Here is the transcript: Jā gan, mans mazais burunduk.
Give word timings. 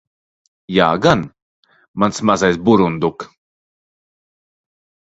Jā 0.77 0.87
gan, 1.03 1.21
mans 2.05 2.25
mazais 2.31 2.59
burunduk. 2.71 3.31